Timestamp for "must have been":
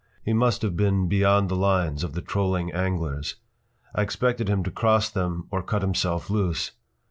0.33-1.07